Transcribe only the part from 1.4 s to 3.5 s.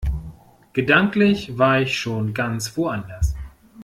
war ich schon ganz woanders.